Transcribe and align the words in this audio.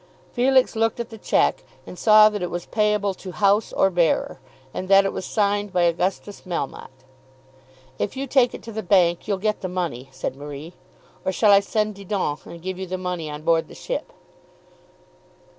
Felix 0.33 0.75
looked 0.75 0.99
at 0.99 1.11
the 1.11 1.17
cheque 1.19 1.63
and 1.85 1.95
saw 1.95 2.27
that 2.27 2.41
it 2.41 2.49
was 2.49 2.65
payable 2.65 3.13
to 3.13 3.33
House 3.33 3.71
or 3.71 3.91
Bearer, 3.91 4.39
and 4.73 4.87
that 4.87 5.05
it 5.05 5.13
was 5.13 5.25
signed 5.27 5.71
by 5.71 5.83
Augustus 5.83 6.41
Melmotte. 6.41 7.03
"If 7.99 8.17
you 8.17 8.25
take 8.25 8.55
it 8.55 8.63
to 8.63 8.71
the 8.71 8.81
bank 8.81 9.27
you'll 9.27 9.37
get 9.37 9.61
the 9.61 9.69
money," 9.69 10.07
said 10.11 10.35
Marie. 10.35 10.73
"Or 11.23 11.31
shall 11.31 11.51
I 11.51 11.59
send 11.59 11.93
Didon, 11.93 12.39
and 12.47 12.63
give 12.63 12.79
you 12.79 12.87
the 12.87 12.97
money 12.97 13.29
on 13.29 13.43
board 13.43 13.67
the 13.67 13.75
ship?" 13.75 14.11